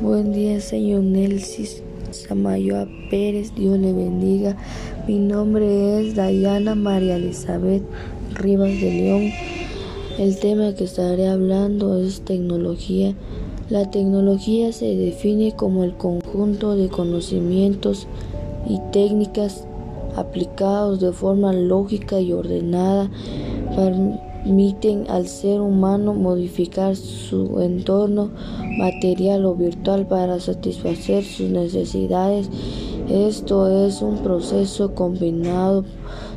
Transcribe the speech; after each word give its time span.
Buen 0.00 0.32
día, 0.32 0.60
señor 0.60 1.02
Nelsis 1.02 1.82
Samayoa 2.10 2.88
Pérez. 3.10 3.54
Dios 3.54 3.78
le 3.78 3.92
bendiga. 3.92 4.56
Mi 5.06 5.18
nombre 5.18 6.00
es 6.00 6.14
Dayana 6.14 6.74
María 6.74 7.16
Elizabeth 7.16 7.82
Rivas 8.32 8.80
de 8.80 8.90
León. 8.90 9.30
El 10.18 10.38
tema 10.38 10.74
que 10.74 10.84
estaré 10.84 11.28
hablando 11.28 12.00
es 12.00 12.22
tecnología. 12.22 13.14
La 13.68 13.90
tecnología 13.90 14.72
se 14.72 14.96
define 14.96 15.52
como 15.52 15.84
el 15.84 15.94
conjunto 15.94 16.74
de 16.74 16.88
conocimientos 16.88 18.06
y 18.66 18.80
técnicas 18.92 19.66
aplicados 20.16 21.00
de 21.00 21.12
forma 21.12 21.52
lógica 21.52 22.18
y 22.18 22.32
ordenada 22.32 23.10
permiten 24.46 25.06
al 25.10 25.26
ser 25.26 25.60
humano 25.60 26.14
modificar 26.14 26.94
su 26.94 27.60
entorno 27.60 28.30
material 28.78 29.44
o 29.44 29.56
virtual 29.56 30.06
para 30.06 30.38
satisfacer 30.38 31.24
sus 31.24 31.50
necesidades. 31.50 32.48
Esto 33.08 33.86
es 33.86 34.02
un 34.02 34.18
proceso 34.18 34.94
combinado 34.94 35.84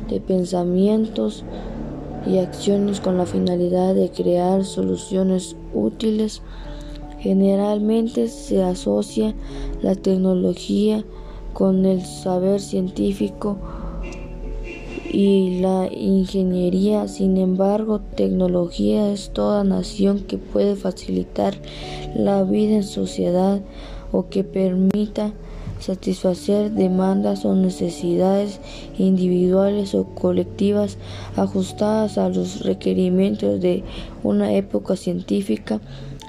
de 0.08 0.20
pensamientos 0.20 1.44
y 2.26 2.38
acciones 2.38 3.00
con 3.00 3.16
la 3.16 3.26
finalidad 3.26 3.94
de 3.94 4.10
crear 4.10 4.64
soluciones 4.64 5.54
útiles. 5.72 6.42
Generalmente 7.20 8.26
se 8.26 8.60
asocia 8.64 9.36
la 9.82 9.94
tecnología 9.94 11.04
con 11.52 11.86
el 11.86 12.04
saber 12.04 12.60
científico 12.60 13.56
y 15.12 15.60
la 15.60 15.88
ingeniería. 15.92 17.08
Sin 17.08 17.36
embargo, 17.36 18.00
tecnología 18.16 19.12
es 19.12 19.30
toda 19.30 19.64
nación 19.64 20.20
que 20.20 20.38
puede 20.38 20.76
facilitar 20.76 21.54
la 22.14 22.42
vida 22.44 22.76
en 22.76 22.84
sociedad 22.84 23.60
o 24.12 24.28
que 24.28 24.44
permita 24.44 25.32
satisfacer 25.80 26.72
demandas 26.72 27.44
o 27.44 27.54
necesidades 27.54 28.60
individuales 28.98 29.94
o 29.94 30.04
colectivas 30.04 30.98
ajustadas 31.36 32.18
a 32.18 32.28
los 32.28 32.60
requerimientos 32.60 33.60
de 33.60 33.82
una 34.22 34.52
época 34.54 34.96
científica. 34.96 35.80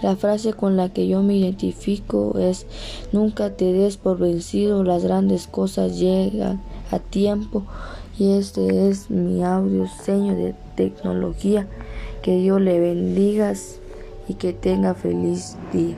La 0.01 0.15
frase 0.15 0.53
con 0.53 0.77
la 0.77 0.89
que 0.89 1.07
yo 1.07 1.21
me 1.21 1.35
identifico 1.35 2.39
es 2.39 2.65
nunca 3.11 3.51
te 3.51 3.71
des 3.71 3.97
por 3.97 4.17
vencido, 4.17 4.83
las 4.83 5.03
grandes 5.03 5.45
cosas 5.47 5.99
llegan 5.99 6.61
a 6.91 6.99
tiempo 6.99 7.63
y 8.17 8.33
este 8.33 8.89
es 8.89 9.09
mi 9.09 9.43
audio 9.43 9.87
seño 9.87 10.35
de 10.35 10.53
tecnología. 10.75 11.67
Que 12.21 12.37
Dios 12.37 12.61
le 12.61 12.79
bendiga 12.79 13.53
y 14.27 14.35
que 14.35 14.53
tenga 14.53 14.93
feliz 14.93 15.57
día. 15.73 15.97